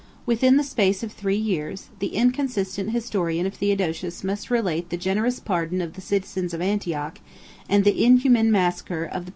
Within 0.25 0.57
the 0.57 0.63
space 0.63 1.03
of 1.03 1.11
three 1.11 1.37
years, 1.37 1.89
the 1.99 2.15
inconsistent 2.15 2.89
historian 2.89 3.45
of 3.45 3.53
Theodosius 3.53 4.23
must 4.23 4.49
relate 4.49 4.89
the 4.89 4.97
generous 4.97 5.39
pardon 5.39 5.79
of 5.79 5.93
the 5.93 6.01
citizens 6.01 6.55
of 6.55 6.59
Antioch, 6.59 7.19
and 7.69 7.83
the 7.83 8.03
inhuman 8.03 8.49
massacre 8.51 9.03
of 9.03 9.03
the 9.03 9.05
people 9.05 9.05
of 9.05 9.11
Thessalonica. 9.25 9.29